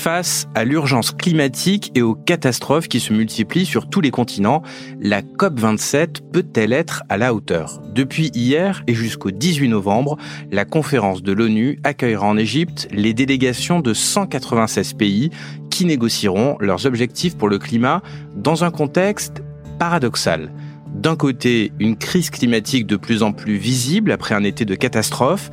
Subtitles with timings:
[0.00, 4.62] Face à l'urgence climatique et aux catastrophes qui se multiplient sur tous les continents,
[5.00, 7.82] la COP27 peut-elle être à la hauteur?
[7.96, 10.16] Depuis hier et jusqu'au 18 novembre,
[10.52, 15.30] la conférence de l'ONU accueillera en Égypte les délégations de 196 pays
[15.68, 18.00] qui négocieront leurs objectifs pour le climat
[18.36, 19.42] dans un contexte
[19.80, 20.52] paradoxal.
[20.94, 25.50] D'un côté, une crise climatique de plus en plus visible après un été de catastrophe,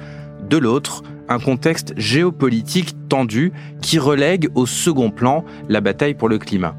[0.47, 6.37] de l'autre, un contexte géopolitique tendu qui relègue au second plan la bataille pour le
[6.37, 6.75] climat.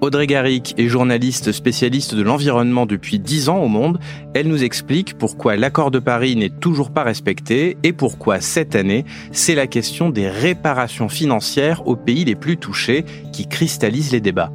[0.00, 3.98] Audrey Garrick est journaliste spécialiste de l'environnement depuis 10 ans au monde.
[4.32, 9.04] Elle nous explique pourquoi l'accord de Paris n'est toujours pas respecté et pourquoi cette année,
[9.30, 14.50] c'est la question des réparations financières aux pays les plus touchés qui cristallise les débats.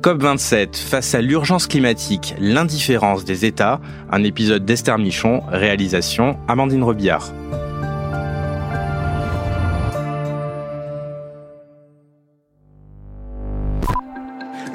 [0.00, 7.32] COP27 face à l'urgence climatique, l'indifférence des États, un épisode d'Esther Michon, réalisation Amandine Rebillard.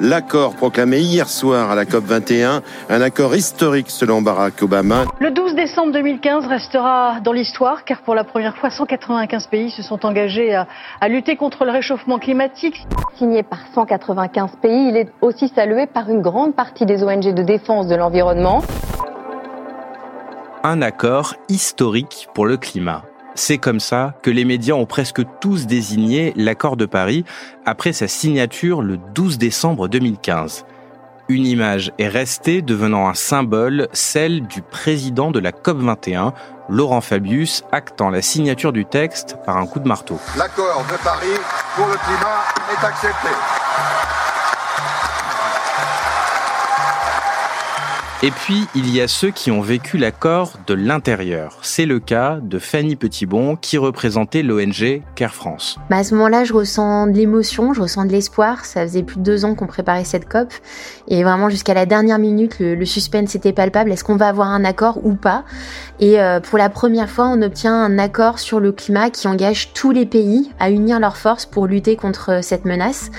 [0.04, 2.60] L'accord proclamé hier soir à la COP21,
[2.90, 5.04] un accord historique selon Barack Obama.
[5.18, 9.82] Le 12 décembre 2015 restera dans l'histoire car pour la première fois 195 pays se
[9.82, 10.66] sont engagés à,
[11.00, 12.86] à lutter contre le réchauffement climatique.
[13.16, 17.42] Signé par 195 pays, il est aussi salué par une grande partie des ONG de
[17.42, 18.62] défense de l'environnement.
[20.62, 23.02] Un accord historique pour le climat.
[23.34, 27.24] C'est comme ça que les médias ont presque tous désigné l'accord de Paris
[27.66, 30.64] après sa signature le 12 décembre 2015.
[31.28, 36.32] Une image est restée devenant un symbole, celle du président de la COP21,
[36.68, 40.20] Laurent Fabius, actant la signature du texte par un coup de marteau.
[40.36, 41.40] L'accord de Paris
[41.74, 43.30] pour le climat est accepté.
[48.22, 51.58] Et puis, il y a ceux qui ont vécu l'accord de l'intérieur.
[51.62, 55.78] C'est le cas de Fanny Petitbon, qui représentait l'ONG Care France.
[55.90, 58.64] Bah à ce moment-là, je ressens de l'émotion, je ressens de l'espoir.
[58.64, 60.52] Ça faisait plus de deux ans qu'on préparait cette COP.
[61.08, 63.92] Et vraiment, jusqu'à la dernière minute, le, suspense était palpable.
[63.92, 65.44] Est-ce qu'on va avoir un accord ou pas?
[66.00, 69.72] Et euh, pour la première fois, on obtient un accord sur le climat qui engage
[69.74, 73.10] tous les pays à unir leurs forces pour lutter contre cette menace.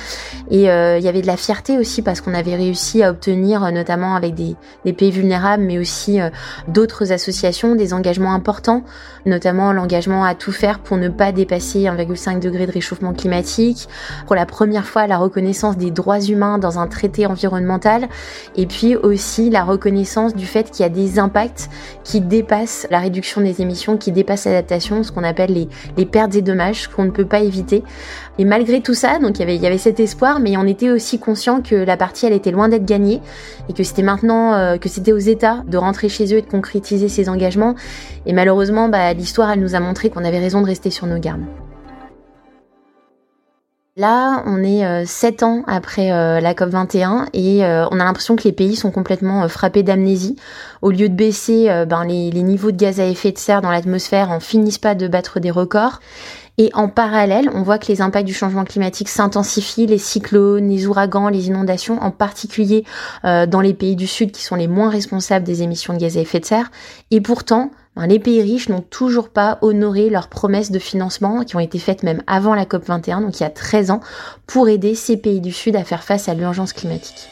[0.49, 3.63] Et euh, il y avait de la fierté aussi parce qu'on avait réussi à obtenir,
[3.63, 6.29] euh, notamment avec des, des pays vulnérables, mais aussi euh,
[6.67, 8.83] d'autres associations, des engagements importants,
[9.25, 13.89] notamment l'engagement à tout faire pour ne pas dépasser 1,5 degré de réchauffement climatique,
[14.27, 18.07] pour la première fois la reconnaissance des droits humains dans un traité environnemental,
[18.55, 21.69] et puis aussi la reconnaissance du fait qu'il y a des impacts
[22.03, 26.35] qui dépassent la réduction des émissions, qui dépassent l'adaptation, ce qu'on appelle les, les pertes
[26.35, 27.83] et dommages qu'on ne peut pas éviter.
[28.37, 30.65] Et malgré tout ça, donc il y avait, il y avait cet espoir, mais on
[30.67, 33.21] était aussi conscient que la partie elle était loin d'être gagnée
[33.69, 36.49] et que c'était maintenant euh, que c'était aux États de rentrer chez eux et de
[36.49, 37.75] concrétiser ces engagements.
[38.25, 41.45] Et malheureusement, bah, l'histoire nous a montré qu'on avait raison de rester sur nos gardes.
[43.97, 48.03] Là, on est euh, sept ans après euh, la COP 21 et euh, on a
[48.03, 50.35] l'impression que les pays sont complètement frappés d'amnésie.
[50.81, 53.71] Au lieu de baisser, ben, les, les niveaux de gaz à effet de serre dans
[53.71, 56.01] l'atmosphère en finissent pas de battre des records.
[56.57, 60.87] Et en parallèle, on voit que les impacts du changement climatique s'intensifient, les cyclones, les
[60.87, 62.85] ouragans, les inondations, en particulier
[63.25, 66.17] euh, dans les pays du Sud qui sont les moins responsables des émissions de gaz
[66.17, 66.71] à effet de serre.
[67.11, 71.55] Et pourtant, ben, les pays riches n'ont toujours pas honoré leurs promesses de financement qui
[71.57, 73.99] ont été faites même avant la COP21, donc il y a 13 ans,
[74.47, 77.29] pour aider ces pays du Sud à faire face à l'urgence climatique.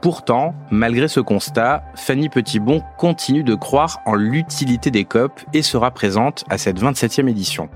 [0.00, 5.90] Pourtant, malgré ce constat, Fanny Petitbon continue de croire en l'utilité des COP et sera
[5.90, 7.68] présente à cette 27e édition.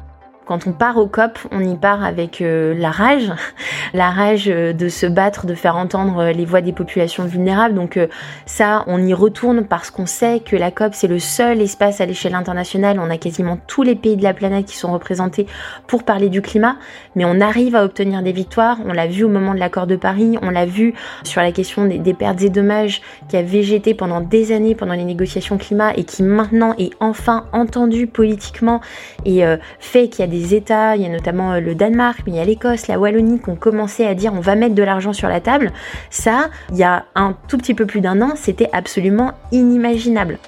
[0.47, 3.33] Quand on part au COP, on y part avec euh, la rage,
[3.95, 7.75] la rage euh, de se battre, de faire entendre euh, les voix des populations vulnérables.
[7.75, 7.99] Donc
[8.45, 12.07] ça, on y retourne parce qu'on sait que la COP, c'est le seul espace à
[12.07, 13.01] l'échelle internationale.
[13.01, 15.47] On a quasiment tous les pays de la planète qui sont représentés
[15.87, 16.77] pour parler du climat,
[17.15, 18.77] mais on arrive à obtenir des victoires.
[18.85, 20.93] On l'a vu au moment de l'accord de Paris, on l'a vu
[21.23, 25.05] sur la question des, pertes et dommages qui a végété pendant des années pendant les
[25.05, 28.81] négociations climat et qui maintenant est enfin entendu politiquement
[29.25, 29.43] et
[29.79, 32.37] fait qu'il y a des États, il y a notamment euh, le Danemark, mais il
[32.37, 35.13] y a l'Écosse, la Wallonie qui ont commencé à dire on va mettre de l'argent
[35.13, 35.73] sur la table.
[36.11, 40.39] Ça, il y a un tout petit peu plus d'un an, c'était absolument inimaginable.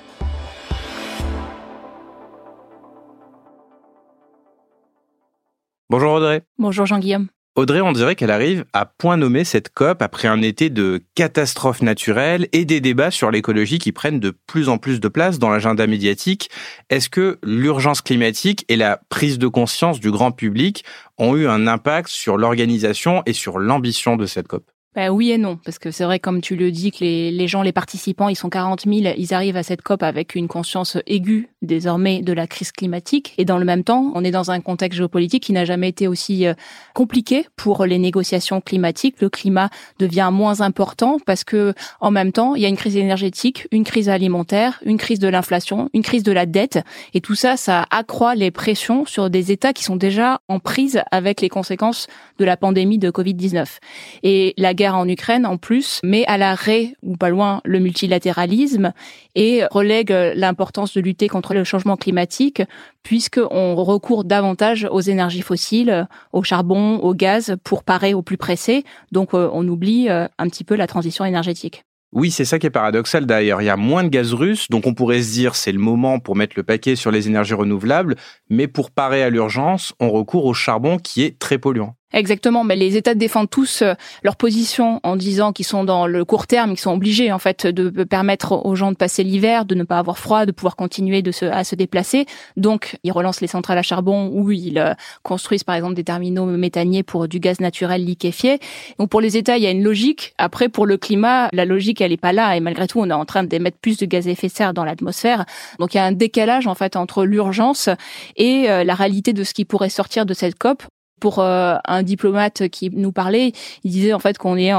[5.89, 6.43] Bonjour Audrey.
[6.59, 7.29] Bonjour Jean-Guillaume.
[7.57, 11.81] Audrey, on dirait qu'elle arrive à point nommer cette COP après un été de catastrophes
[11.81, 15.49] naturelles et des débats sur l'écologie qui prennent de plus en plus de place dans
[15.49, 16.51] l'agenda médiatique.
[16.91, 20.85] Est-ce que l'urgence climatique et la prise de conscience du grand public
[21.17, 24.76] ont eu un impact sur l'organisation et sur l'ambition de cette COP?
[24.97, 27.47] Bah oui et non, parce que c'est vrai, comme tu le dis, que les, les,
[27.47, 30.97] gens, les participants, ils sont 40 000, ils arrivent à cette COP avec une conscience
[31.07, 33.35] aiguë désormais de la crise climatique.
[33.37, 36.09] Et dans le même temps, on est dans un contexte géopolitique qui n'a jamais été
[36.09, 36.55] aussi euh,
[36.95, 39.21] compliqué pour les négociations climatiques.
[39.21, 42.97] Le climat devient moins important parce que, en même temps, il y a une crise
[42.97, 46.79] énergétique, une crise alimentaire, une crise de l'inflation, une crise de la dette.
[47.13, 51.03] Et tout ça, ça accroît les pressions sur des États qui sont déjà en prise
[51.11, 52.07] avec les conséquences
[52.39, 53.67] de la pandémie de Covid-19.
[54.23, 58.93] Et la guerre en Ukraine en plus met à l'arrêt ou pas loin le multilatéralisme
[59.35, 62.63] et relègue l'importance de lutter contre le changement climatique
[63.03, 68.85] puisqu'on recourt davantage aux énergies fossiles, au charbon, au gaz pour parer au plus pressé.
[69.13, 71.85] Donc euh, on oublie euh, un petit peu la transition énergétique.
[72.13, 73.61] Oui, c'est ça qui est paradoxal d'ailleurs.
[73.61, 76.19] Il y a moins de gaz russe, donc on pourrait se dire c'est le moment
[76.19, 78.17] pour mettre le paquet sur les énergies renouvelables,
[78.49, 81.95] mais pour parer à l'urgence, on recourt au charbon qui est très polluant.
[82.13, 86.25] Exactement, mais les États défendent tous euh, leur position en disant qu'ils sont dans le
[86.25, 89.75] court terme, qu'ils sont obligés en fait de permettre aux gens de passer l'hiver, de
[89.75, 92.27] ne pas avoir froid, de pouvoir continuer de se, à se déplacer.
[92.57, 94.95] Donc, ils relancent les centrales à charbon ou ils euh,
[95.25, 98.61] construisent par exemple des terminaux méthaniers pour du gaz naturel liquéfié.
[99.01, 100.33] Donc, pour les États, il y a une logique.
[100.39, 103.15] Après, pour le climat, la logique elle est pas là et malgré tout, on est
[103.15, 105.45] en train d'émettre plus de gaz à effet de serre dans l'atmosphère.
[105.81, 107.89] Donc, il y a un décalage en fait entre l'urgence
[108.37, 110.85] et euh, la réalité de ce qui pourrait sortir de cette COP.
[111.21, 113.53] Pour euh, un diplomate qui nous parlait,
[113.85, 114.73] il disait en fait qu'on est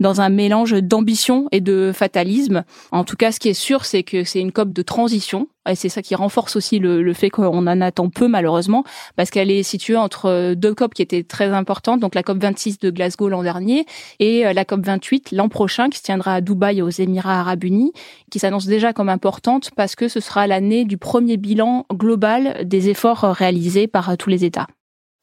[0.00, 2.64] dans un mélange d'ambition et de fatalisme.
[2.90, 5.48] En tout cas, ce qui est sûr, c'est que c'est une COP de transition.
[5.68, 8.84] Et c'est ça qui renforce aussi le, fait qu'on en attend peu malheureusement,
[9.16, 12.80] parce qu'elle est située entre deux COP qui étaient très importantes, donc la COP 26
[12.80, 13.86] de Glasgow l'an dernier
[14.18, 17.64] et euh, la COP 28 l'an prochain qui se tiendra à Dubaï aux Émirats arabes
[17.64, 17.92] unis,
[18.30, 22.90] qui s'annonce déjà comme importante parce que ce sera l'année du premier bilan global des
[22.90, 24.66] efforts réalisés par tous les États.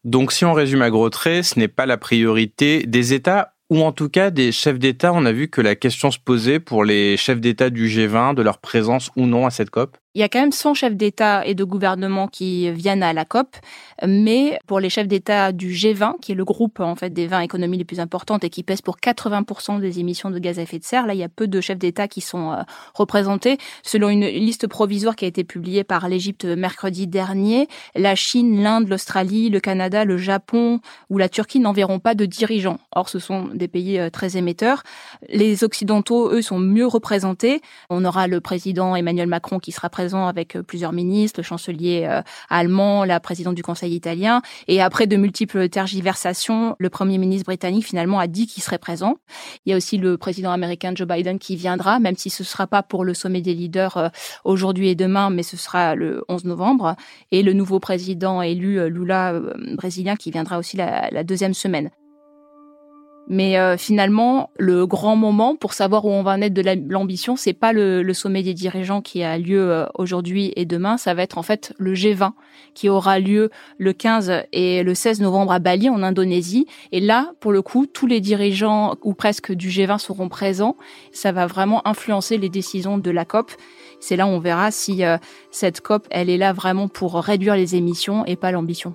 [0.04, 3.82] Donc si on résume à gros traits, ce n'est pas la priorité des États ou
[3.84, 5.14] en tout cas des chefs d'État.
[5.14, 8.42] On a vu que la question se posait pour les chefs d'État du G20 de
[8.42, 9.98] leur présence ou non à cette COP.
[10.14, 13.24] Il y a quand même 100 chefs d'État et de gouvernement qui viennent à la
[13.24, 13.56] COP,
[14.06, 17.40] mais pour les chefs d'État du G20, qui est le groupe en fait des 20
[17.40, 20.80] économies les plus importantes et qui pèse pour 80% des émissions de gaz à effet
[20.80, 22.58] de serre, là il y a peu de chefs d'État qui sont euh,
[22.94, 23.58] représentés.
[23.84, 28.90] Selon une liste provisoire qui a été publiée par l'Égypte mercredi dernier, la Chine, l'Inde,
[28.90, 32.80] l'Australie, le Canada, le Japon ou la Turquie n'enverront pas de dirigeants.
[32.94, 34.84] Or ce sont des pays euh, très émetteurs.
[35.30, 37.62] Les occidentaux, eux, sont mieux représentés.
[37.90, 42.06] On aura le président Emmanuel Macron qui sera présent avec euh, plusieurs ministres, le chancelier
[42.10, 44.42] euh, allemand, la présidente du Conseil italien.
[44.68, 49.16] Et après de multiples tergiversations, le Premier ministre britannique finalement a dit qu'il serait présent.
[49.66, 52.48] Il y a aussi le président américain Joe Biden qui viendra, même si ce ne
[52.48, 54.10] sera pas pour le sommet des leaders euh,
[54.44, 56.96] aujourd'hui et demain, mais ce sera le 11 novembre.
[57.32, 59.40] Et le nouveau président élu, Lula,
[59.76, 61.92] brésilien, qui viendra aussi la deuxième semaine.
[63.32, 67.38] Mais euh, finalement, le grand moment pour savoir où on va en être de l'ambition,
[67.38, 71.24] c'est pas le, sommet des dirigeants qui a lieu euh, aujourd'hui et demain, ça va
[71.24, 72.34] être en fait le G20
[72.74, 76.68] qui aura lieu le 15 et le 16 novembre à Bali en Indonésie.
[76.92, 80.76] Et là, pour le coup, tous les dirigeants ou presque du G20 seront présents.
[81.14, 83.54] Ça va vraiment influencer les décisions de la COP.
[84.02, 85.18] C'est là où on verra si euh,
[85.52, 88.94] cette COP, elle est là vraiment pour réduire les émissions et pas l'ambition.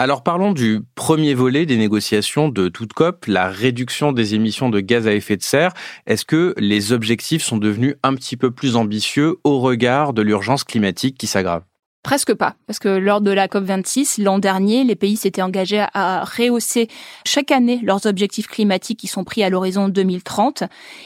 [0.00, 4.78] Alors parlons du premier volet des négociations de toute COP, la réduction des émissions de
[4.78, 5.72] gaz à effet de serre.
[6.06, 10.62] Est-ce que les objectifs sont devenus un petit peu plus ambitieux au regard de l'urgence
[10.62, 11.64] climatique qui s'aggrave?
[12.04, 16.24] Presque pas, parce que lors de la COP26, l'an dernier, les pays s'étaient engagés à
[16.24, 16.88] rehausser
[17.26, 20.62] chaque année leurs objectifs climatiques qui sont pris à l'horizon 2030.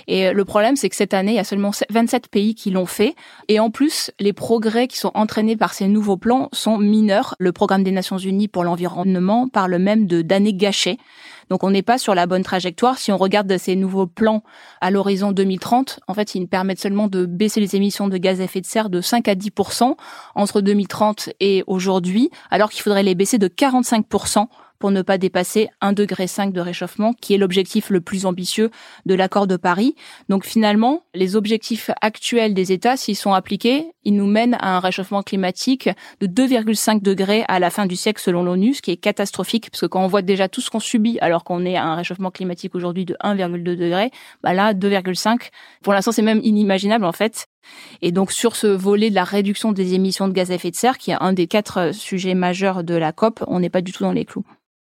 [0.06, 2.86] Et le problème, c'est que cette année, il y a seulement 27 pays qui l'ont
[2.86, 3.16] fait.
[3.48, 7.34] Et en plus, les progrès qui sont entraînés par ces nouveaux plans sont mineurs.
[7.38, 10.98] Le programme des Nations Unies pour l'environnement parle même de d'années gâchées.
[11.52, 12.96] Donc on n'est pas sur la bonne trajectoire.
[12.96, 14.42] Si on regarde ces nouveaux plans
[14.80, 18.44] à l'horizon 2030, en fait, ils permettent seulement de baisser les émissions de gaz à
[18.44, 19.94] effet de serre de 5 à 10%
[20.34, 24.06] entre 2030 et aujourd'hui, alors qu'il faudrait les baisser de 45
[24.82, 28.72] pour ne pas dépasser 1,5 degré de réchauffement, qui est l'objectif le plus ambitieux
[29.06, 29.94] de l'accord de Paris.
[30.28, 34.80] Donc finalement, les objectifs actuels des États, s'ils sont appliqués, ils nous mènent à un
[34.80, 35.88] réchauffement climatique
[36.20, 39.82] de 2,5 degrés à la fin du siècle selon l'ONU, ce qui est catastrophique, parce
[39.82, 42.32] que quand on voit déjà tout ce qu'on subit alors qu'on est à un réchauffement
[42.32, 44.10] climatique aujourd'hui de 1,2 degré,
[44.42, 45.50] bah là, 2,5,
[45.84, 47.46] pour l'instant c'est même inimaginable en fait.
[48.00, 50.76] Et donc sur ce volet de la réduction des émissions de gaz à effet de
[50.76, 53.92] serre, qui est un des quatre sujets majeurs de la COP, on n'est pas du
[53.92, 54.44] tout dans les clous.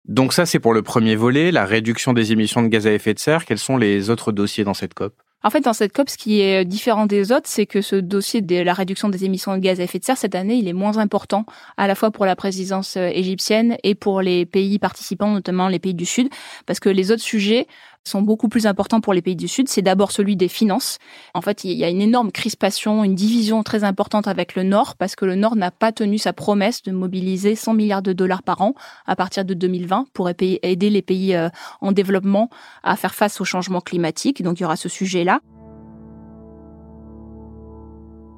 [0.07, 3.13] Donc ça, c'est pour le premier volet, la réduction des émissions de gaz à effet
[3.13, 3.45] de serre.
[3.45, 5.13] Quels sont les autres dossiers dans cette COP?
[5.43, 8.41] En fait, dans cette COP, ce qui est différent des autres, c'est que ce dossier
[8.41, 10.73] de la réduction des émissions de gaz à effet de serre, cette année, il est
[10.73, 11.45] moins important,
[11.77, 15.77] à la fois pour la présidence euh, égyptienne et pour les pays participants, notamment les
[15.77, 16.29] pays du Sud,
[16.65, 17.67] parce que les autres sujets
[18.07, 19.67] sont beaucoup plus importants pour les pays du Sud.
[19.67, 20.99] C'est d'abord celui des finances.
[21.33, 24.95] En fait, il y a une énorme crispation, une division très importante avec le Nord,
[24.95, 28.43] parce que le Nord n'a pas tenu sa promesse de mobiliser 100 milliards de dollars
[28.43, 28.73] par an
[29.05, 31.49] à partir de 2020 pour aider les pays euh,
[31.81, 32.49] en développement
[32.83, 34.43] à faire face au changement climatique.
[34.43, 35.41] Donc, il y aura ce sujet-là.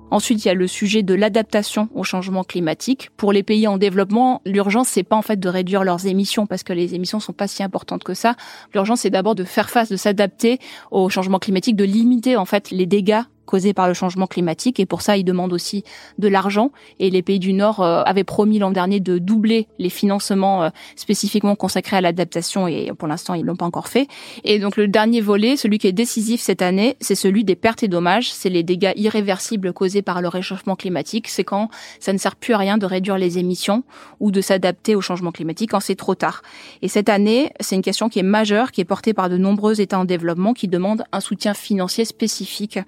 [0.09, 3.09] Ensuite, il y a le sujet de l'adaptation au changement climatique.
[3.17, 6.63] Pour les pays en développement, l'urgence c'est pas en fait de réduire leurs émissions parce
[6.63, 8.35] que les émissions sont pas si importantes que ça.
[8.73, 10.59] L'urgence c'est d'abord de faire face, de s'adapter
[10.91, 14.79] au changement climatique, de limiter en fait les dégâts causés par le changement climatique.
[14.79, 15.83] Et pour ça, ils demandent aussi
[16.19, 16.71] de l'argent.
[16.99, 20.69] Et les pays du Nord euh, avaient promis l'an dernier de doubler les financements euh,
[20.95, 22.67] spécifiquement consacrés à l'adaptation.
[22.67, 24.07] Et pour l'instant, ils l'ont pas encore fait.
[24.43, 27.81] Et donc le dernier volet, celui qui est décisif cette année, c'est celui des pertes
[27.81, 28.31] et dommages.
[28.31, 31.27] C'est les dégâts irréversibles causés par le réchauffement climatique.
[31.27, 33.83] C'est quand ça ne sert plus à rien de réduire les émissions
[34.19, 36.41] ou de s'adapter au changement climatique quand c'est trop tard.
[36.81, 39.79] Et cette année, c'est une question qui est majeure, qui est portée par de nombreux
[39.81, 42.79] États en développement qui demandent un soutien financier spécifique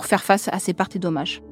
[0.00, 1.42] faire face à ces parties dommages.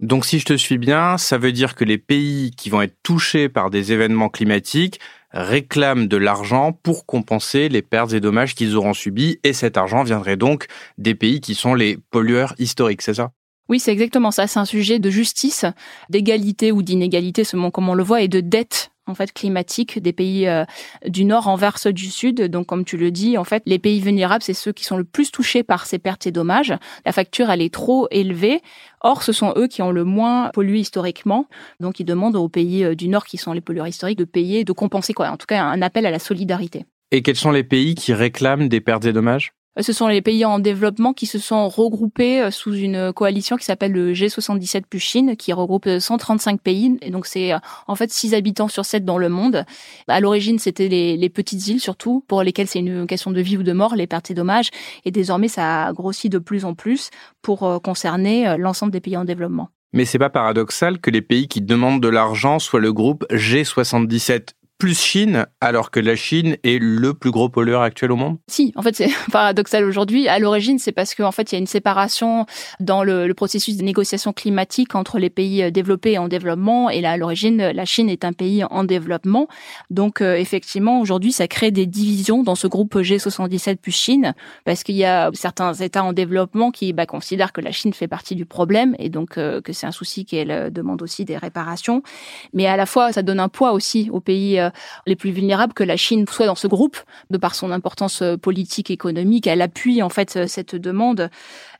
[0.00, 2.96] Donc si je te suis bien, ça veut dire que les pays qui vont être
[3.02, 4.98] touchés par des événements climatiques
[5.32, 10.02] réclament de l'argent pour compenser les pertes et dommages qu'ils auront subis, et cet argent
[10.02, 13.32] viendrait donc des pays qui sont les pollueurs historiques, c'est ça?
[13.68, 14.48] Oui, c'est exactement ça.
[14.48, 15.64] C'est un sujet de justice,
[16.08, 20.12] d'égalité ou d'inégalité, selon comme on le voit, et de dette en fait climatique des
[20.12, 20.64] pays euh,
[21.06, 22.42] du nord envers ceux du sud.
[22.42, 25.04] Donc comme tu le dis, en fait, les pays vulnérables, c'est ceux qui sont le
[25.04, 26.74] plus touchés par ces pertes et dommages.
[27.04, 28.62] La facture, elle est trop élevée.
[29.00, 31.46] Or, ce sont eux qui ont le moins pollué historiquement.
[31.80, 34.64] Donc ils demandent aux pays euh, du nord qui sont les pollueurs historiques de payer,
[34.64, 35.30] de compenser quoi.
[35.30, 36.84] En tout cas, un appel à la solidarité.
[37.12, 39.52] Et quels sont les pays qui réclament des pertes et dommages?
[39.78, 43.64] Ce sont les pays en développement qui se sont regroupés euh, sous une coalition qui
[43.64, 46.98] s'appelle le G77 plus Chine, qui regroupe 135 euh, pays.
[47.02, 47.52] Et donc c'est
[47.86, 49.64] en fait 6 habitants sur 7 dans le monde.
[50.08, 53.62] À l'origine, c'était les, petites îles surtout, pour lesquelles c'est une question de vie ou
[53.62, 54.70] de mort, les pertes et dommages.
[55.04, 57.10] Et désormais, ça a grossi de plus en plus
[57.40, 59.68] pour concerner l'ensemble des pays en développement.
[59.92, 64.50] Mais c'est pas paradoxal que les pays qui demandent de l'argent soient le groupe G77
[64.80, 68.38] plus Chine, alors que la Chine est le plus gros pollueur actuel au monde?
[68.48, 70.26] Si, en fait, c'est paradoxal aujourd'hui.
[70.26, 72.46] À l'origine, c'est parce qu'en fait, il y a une séparation
[72.80, 76.88] dans le, processus de négociation climatique entre les pays euh, développés et en développement.
[76.88, 79.48] Et là, à l'origine, la Chine est un pays en développement.
[79.90, 84.34] Donc, euh, effectivement, aujourd'hui, ça crée des divisions dans ce groupe G77 plus Chine,
[84.64, 88.08] parce qu'il y a certains États en développement qui bah, considèrent que la Chine fait
[88.08, 92.02] partie du problème et donc euh, que c'est un souci qu'elle demande aussi des réparations.
[92.54, 94.58] Mais à la fois, ça donne un poids aussi aux pays
[95.06, 96.98] les plus vulnérables que la Chine soit dans ce groupe,
[97.30, 99.46] de par son importance euh, politique, économique.
[99.46, 101.30] Elle appuie en fait euh, cette demande.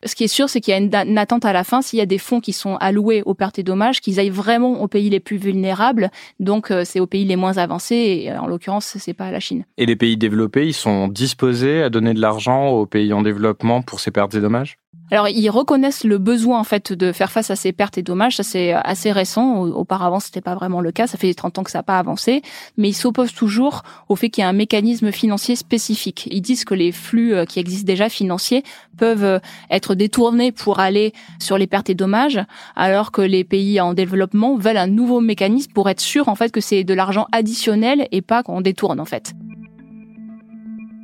[0.04, 2.02] Ce qui est sûr, c'est qu'il y a une, attente à la fin, s'il y
[2.02, 5.10] a des fonds qui sont alloués aux pertes et dommages, qu'ils aillent vraiment aux pays
[5.10, 6.10] les plus vulnérables.
[6.38, 9.64] Donc, euh, c'est aux pays les moins avancés, et en l'occurrence, c'est pas la Chine.
[9.76, 13.82] Et les pays développés, ils sont disposés à donner de l'argent aux pays en développement
[13.82, 14.78] pour ces pertes et dommages?
[15.12, 18.36] Alors, ils reconnaissent le besoin en fait de faire face à ces pertes et dommages.
[18.36, 19.62] Ça, c'est assez récent.
[19.64, 21.08] Auparavant, c'était pas vraiment le cas.
[21.08, 22.42] Ça fait 30 ans que ça n'a pas avancé.
[22.76, 26.28] Mais ils s'opposent toujours au fait qu'il y a un mécanisme financier spécifique.
[26.30, 28.62] Ils disent que les flux euh, qui existent déjà financiers
[28.96, 29.38] peuvent euh,
[30.56, 32.40] pour aller sur les pertes et dommages,
[32.76, 36.52] alors que les pays en développement veulent un nouveau mécanisme pour être sûr en fait
[36.52, 39.34] que c'est de l'argent additionnel et pas qu'on détourne en fait.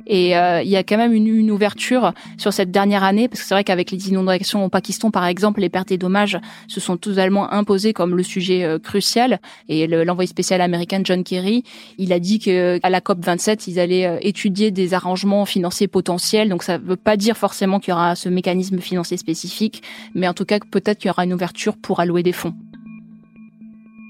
[0.07, 3.41] Et euh, il y a quand même une, une, ouverture sur cette dernière année, parce
[3.41, 6.79] que c'est vrai qu'avec les inondations au Pakistan, par exemple, les pertes et dommages se
[6.79, 9.39] sont totalement imposés comme le sujet euh, crucial.
[9.67, 11.63] Et l'envoyé spécial américain John Kerry,
[11.97, 15.87] il a dit que à la COP 27, ils allaient euh, étudier des arrangements financiers
[15.87, 16.49] potentiels.
[16.49, 19.83] Donc ça ne veut pas dire forcément qu'il y aura ce mécanisme financier spécifique,
[20.15, 22.53] mais en tout cas peut-être qu'il y aura une ouverture pour allouer des fonds.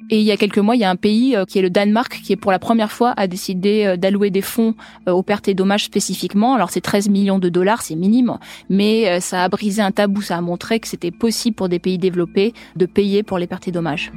[0.09, 1.69] Et il y a quelques mois, il y a un pays euh, qui est le
[1.69, 4.73] Danemark qui pour la première fois a décidé euh, d'allouer des fonds
[5.07, 6.53] euh, aux pertes et dommages spécifiquement.
[6.53, 8.37] Alors c'est 13 millions de dollars, c'est minime,
[8.69, 11.97] mais ça a brisé un tabou, ça a montré que c'était possible pour des pays
[11.97, 14.11] développés de payer pour les pertes et dommages.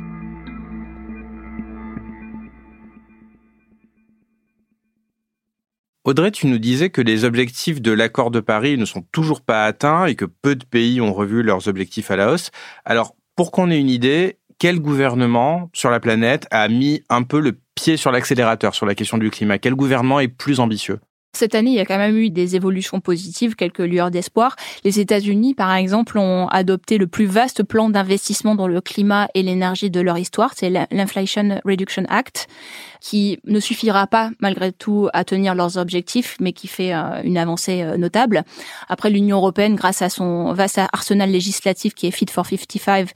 [6.04, 9.64] Audrey, tu nous disais que les objectifs de l'accord de Paris ne sont toujours pas
[9.64, 12.50] atteints et que peu de pays ont revu leurs objectifs à la hausse.
[12.85, 17.40] Alors, pour qu'on ait une idée, quel gouvernement sur la planète a mis un peu
[17.40, 19.58] le pied sur l'accélérateur sur la question du climat?
[19.58, 21.00] Quel gouvernement est plus ambitieux?
[21.32, 24.56] Cette année, il y a quand même eu des évolutions positives, quelques lueurs d'espoir.
[24.84, 29.42] Les États-Unis, par exemple, ont adopté le plus vaste plan d'investissement dans le climat et
[29.42, 30.52] l'énergie de leur histoire.
[30.54, 32.48] C'est l'Inflation Reduction Act,
[33.00, 37.38] qui ne suffira pas, malgré tout, à tenir leurs objectifs, mais qui fait euh, une
[37.38, 38.45] avancée euh, notable.
[38.88, 43.11] Après, l'Union européenne, grâce à son vaste arsenal législatif qui est Fit for 55,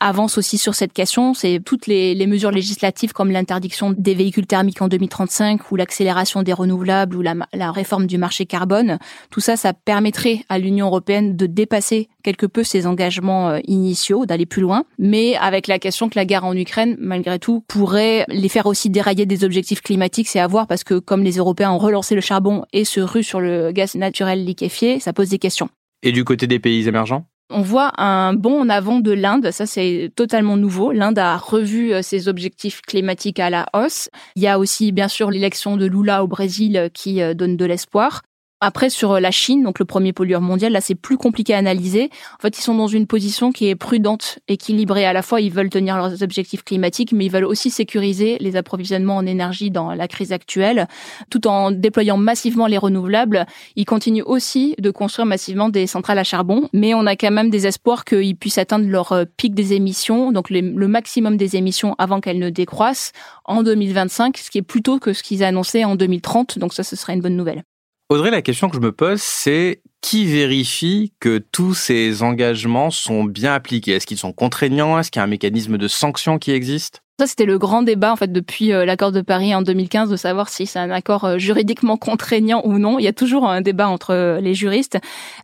[0.00, 1.34] avance aussi sur cette question.
[1.34, 6.52] C'est toutes les, mesures législatives comme l'interdiction des véhicules thermiques en 2035 ou l'accélération des
[6.52, 8.98] renouvelables ou la la réforme du marché carbone.
[9.30, 14.26] Tout ça, ça permettrait à l'Union européenne de dépasser quelque peu ses engagements euh, initiaux,
[14.26, 14.84] d'aller plus loin.
[14.98, 18.90] Mais avec la question que la guerre en Ukraine, malgré tout, pourrait les faire aussi
[18.90, 22.20] dérailler des objectifs climatiques, c'est à voir parce que comme les Européens ont relancé le
[22.20, 25.68] charbon et se ruent sur le gaz naturel liquéfié, ça pose des questions.
[26.02, 27.26] Et du côté des pays émergents?
[27.52, 30.92] On voit un bond en avant de l'Inde, ça c'est totalement nouveau.
[30.92, 34.08] L'Inde a revu euh, ses objectifs climatiques à la hausse.
[34.36, 37.64] Il y a aussi bien sûr l'élection de Lula au Brésil euh, qui donne de
[37.64, 38.22] l'espoir.
[38.62, 42.10] Après, sur la Chine, donc le premier pollueur mondial, là, c'est plus compliqué à analyser.
[42.38, 45.06] En fait, ils sont dans une position qui est prudente, équilibrée.
[45.06, 48.56] À la fois, ils veulent tenir leurs objectifs climatiques, mais ils veulent aussi sécuriser les
[48.56, 50.88] approvisionnements en énergie dans la crise actuelle,
[51.30, 53.46] tout en déployant massivement les renouvelables.
[53.76, 57.48] Ils continuent aussi de construire massivement des centrales à charbon, mais on a quand même
[57.48, 61.94] des espoirs qu'ils puissent atteindre leur euh, pic des émissions, donc le maximum des émissions
[61.96, 63.12] avant qu'elles ne décroissent
[63.46, 66.58] en 2025, ce qui est plutôt que ce qu'ils annonçaient en 2030.
[66.58, 67.64] Donc ça, ce serait une bonne nouvelle.
[68.10, 73.22] Audrey, la question que je me pose, c'est qui vérifie que tous ces engagements sont
[73.22, 73.92] bien appliqués?
[73.92, 74.98] Est-ce qu'ils sont contraignants?
[74.98, 77.04] Est-ce qu'il y a un mécanisme de sanction qui existe?
[77.20, 80.16] Ça, c'était le grand débat en fait depuis euh, l'accord de Paris en 2015 de
[80.16, 82.98] savoir si c'est un accord euh, juridiquement contraignant ou non.
[82.98, 84.96] Il y a toujours un débat entre euh, les juristes.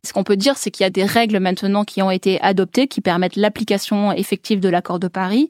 [0.03, 2.87] Ce qu'on peut dire, c'est qu'il y a des règles maintenant qui ont été adoptées
[2.87, 5.49] qui permettent l'application effective de l'accord de Paris.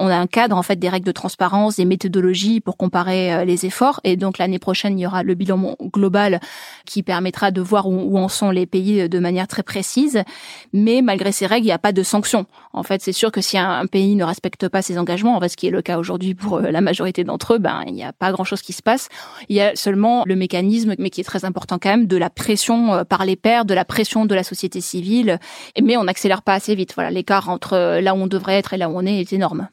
[0.00, 3.64] On a un cadre en fait des règles de transparence, des méthodologies pour comparer les
[3.64, 4.00] efforts.
[4.02, 6.40] Et donc l'année prochaine, il y aura le bilan global
[6.86, 10.24] qui permettra de voir où, en sont les pays de manière très précise.
[10.72, 12.46] Mais malgré ces règles, il n'y a pas de sanctions.
[12.72, 15.48] En fait, c'est sûr que si un, pays ne respecte pas ses engagements, en fait,
[15.48, 18.12] ce qui le cas aujourd'hui pour euh, la majorité d'entre eux, ben il n'y a
[18.12, 19.08] pas grand-chose qui se passe.
[19.48, 22.30] Il y a seulement le mécanisme, mais qui est très important quand même, de la
[22.30, 25.38] pression euh, par les pairs, de la pression de la société civile.
[25.80, 26.94] Mais on n'accélère pas assez vite.
[26.94, 29.32] Voilà, l'écart entre euh, là où on devrait être et là où on est est
[29.32, 29.68] énorme.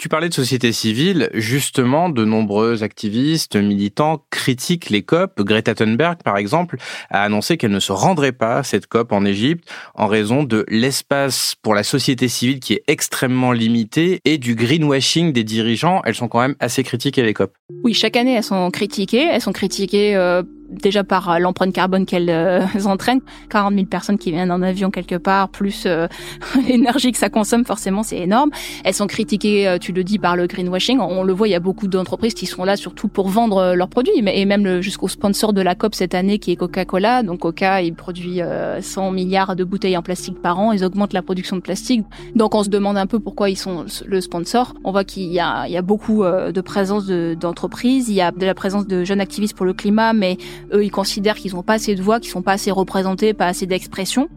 [0.00, 1.28] Tu parlais de société civile.
[1.34, 5.42] Justement, de nombreux activistes, militants critiquent les COP.
[5.42, 6.78] Greta Thunberg, par exemple,
[7.10, 10.64] a annoncé qu'elle ne se rendrait pas à cette COP en Égypte en raison de
[10.68, 16.00] l'espace pour la société civile qui est extrêmement limité et du greenwashing des dirigeants.
[16.06, 17.52] Elles sont quand même assez critiques les COP.
[17.84, 19.28] Oui, chaque année, elles sont critiquées.
[19.30, 23.20] Elles sont critiquées euh, déjà par euh, l'empreinte carbone qu'elles euh, entraînent.
[23.50, 26.06] 40 000 personnes qui viennent en avion quelque part, plus euh,
[26.68, 28.50] l'énergie que ça consomme, forcément, c'est énorme.
[28.84, 31.00] Elles sont critiquées, tu le dis, par le greenwashing.
[31.00, 33.88] On le voit, il y a beaucoup d'entreprises qui sont là surtout pour vendre leurs
[33.88, 37.22] produits, et même jusqu'au sponsor de la COP cette année qui est Coca-Cola.
[37.22, 38.40] Donc Coca, il produit
[38.80, 42.04] 100 milliards de bouteilles en plastique par an, ils augmentent la production de plastique.
[42.34, 44.74] Donc on se demande un peu pourquoi ils sont le sponsor.
[44.84, 48.30] On voit qu'il y a, il y a beaucoup de présence d'entreprises, il y a
[48.30, 50.36] de la présence de jeunes activistes pour le climat, mais
[50.72, 53.46] eux, ils considèrent qu'ils n'ont pas assez de voix, qu'ils sont pas assez représentés, pas
[53.46, 54.28] assez d'expression.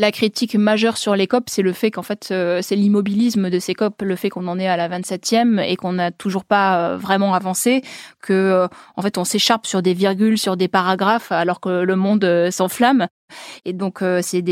[0.00, 3.58] La critique majeure sur les COP, c'est le fait qu'en fait, euh, c'est l'immobilisme de
[3.58, 6.92] ces COP, le fait qu'on en est à la 27e et qu'on n'a toujours pas
[6.92, 7.82] euh, vraiment avancé,
[8.22, 8.66] que euh,
[8.96, 13.08] en fait, on s'écharpe sur des virgules, sur des paragraphes, alors que le monde s'enflamme.
[13.64, 14.44] Et donc, euh, c'est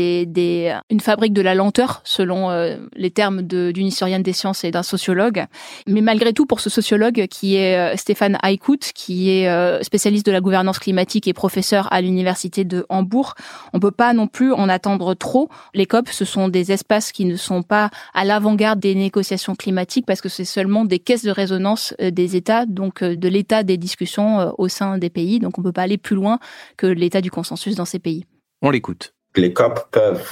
[0.89, 4.83] une fabrique de la lenteur, selon euh, les termes d'une historienne des sciences et d'un
[4.83, 5.45] sociologue.
[5.87, 10.31] Mais malgré tout, pour ce sociologue qui est euh, Stéphane Haïkout, qui est spécialiste de
[10.31, 13.35] la gouvernance climatique et professeur à l'université de Hambourg,
[13.73, 15.49] on peut pas non plus en attendre trop.
[15.73, 20.05] Les COP, ce sont des espaces qui ne sont pas à l'avant-garde des négociations climatiques
[20.05, 24.53] parce que c'est seulement des caisses de résonance des États, donc de l'état des discussions
[24.57, 25.39] au sein des pays.
[25.39, 26.39] Donc on peut pas aller plus loin
[26.77, 28.25] que l'état du consensus dans ces pays.
[28.61, 29.13] On l'écoute.
[29.37, 30.27] Les COP peuvent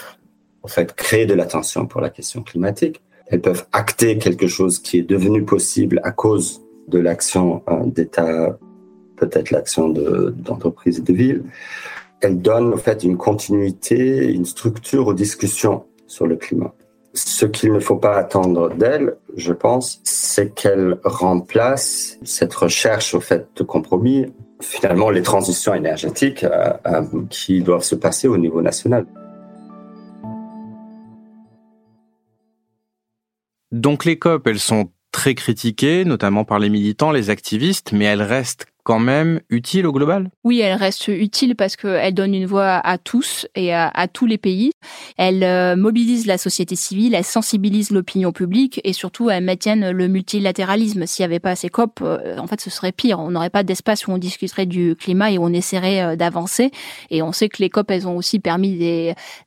[0.61, 3.01] en fait créer de l'attention pour la question climatique.
[3.27, 8.57] Elles peuvent acter quelque chose qui est devenu possible à cause de l'action euh, d'État,
[9.15, 11.43] peut-être l'action d'entreprises et de villes.
[12.21, 16.73] Elles donnent en fait une continuité, une structure aux discussions sur le climat.
[17.13, 23.21] Ce qu'il ne faut pas attendre d'elles, je pense, c'est qu'elles remplacent cette recherche au
[23.21, 24.25] fait de compromis
[24.61, 29.05] finalement les transitions énergétiques euh, euh, qui doivent se passer au niveau national.
[33.71, 38.21] Donc les COP, elles sont très critiquées, notamment par les militants, les activistes, mais elles
[38.21, 40.32] restent quand même utile au global?
[40.45, 44.38] Oui, elle reste utile parce qu'elle donne une voix à tous et à, tous les
[44.38, 44.71] pays.
[45.17, 50.08] Elle euh, mobilise la société civile, elle sensibilise l'opinion publique et surtout elle maintient le
[50.08, 51.06] multilatéralisme.
[51.06, 53.19] S'il n'y avait pas ces COP, euh, en fait, ce serait pire.
[53.19, 56.71] On n'aurait pas d'espace où on discuterait du climat et où on essaierait euh, d'avancer.
[57.10, 58.78] Et on sait que les COP, elles ont aussi permis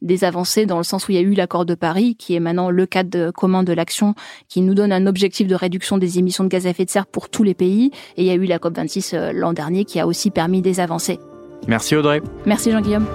[0.02, 2.40] des, avancées dans le sens où il y a eu l'accord de Paris, qui est
[2.40, 4.14] maintenant le cadre commun de l'action,
[4.50, 7.06] qui nous donne un objectif de réduction des émissions de gaz à effet de serre
[7.06, 7.90] pour tous les pays.
[8.18, 10.62] Et il y a eu la COP 26 euh, l'an dernier qui a aussi permis
[10.62, 11.20] des avancées.
[11.68, 12.22] Merci Audrey.
[12.46, 13.06] Merci Jean-Guillaume.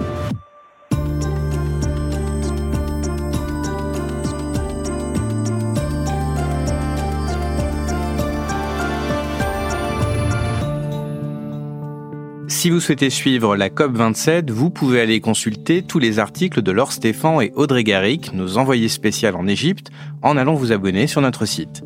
[12.66, 16.90] Si vous souhaitez suivre la COP27, vous pouvez aller consulter tous les articles de Laure
[16.90, 19.90] Stéphan et Audrey Garrick, nos envoyés spéciaux en Égypte,
[20.22, 21.85] en allant vous abonner sur notre site.